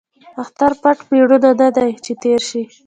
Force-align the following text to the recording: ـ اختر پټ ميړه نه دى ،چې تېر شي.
ـ 0.27 0.41
اختر 0.41 0.71
پټ 0.81 0.97
ميړه 1.09 1.37
نه 1.59 1.67
دى 1.75 1.87
،چې 2.03 2.11
تېر 2.23 2.41
شي. 2.49 2.63